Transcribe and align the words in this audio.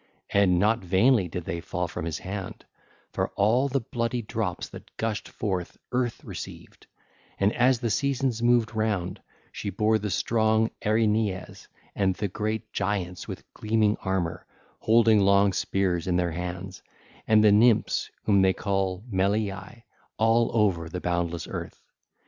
And 0.31 0.57
not 0.57 0.79
vainly 0.83 1.27
did 1.27 1.45
they 1.45 1.61
fall 1.61 1.87
from 1.87 2.05
his 2.05 2.17
hand; 2.17 2.65
for 3.11 3.29
all 3.35 3.67
the 3.67 3.79
bloody 3.81 4.23
drops 4.23 4.67
that 4.69 4.97
gushed 4.97 5.29
forth 5.29 5.77
Earth 5.91 6.23
received, 6.23 6.87
and 7.39 7.53
as 7.53 7.79
the 7.81 7.91
seasons 7.91 8.41
moved 8.41 8.73
round 8.73 9.21
she 9.51 9.69
bare 9.69 9.99
the 9.99 10.09
strong 10.09 10.71
Erinyes 10.81 11.67
and 11.93 12.15
the 12.15 12.27
great 12.27 12.73
Giants 12.73 13.27
with 13.27 13.43
gleaming 13.53 13.95
armour, 13.97 14.47
holding 14.79 15.19
long 15.19 15.53
spears 15.53 16.07
in 16.07 16.15
their 16.15 16.31
hands 16.31 16.81
and 17.27 17.43
the 17.43 17.51
Nymphs 17.51 18.09
whom 18.23 18.41
they 18.41 18.53
call 18.53 19.03
Meliae 19.07 19.53
1608 20.15 20.15
all 20.17 20.49
over 20.57 20.89
the 20.89 20.99
boundless 20.99 21.47
earth. 21.47 21.79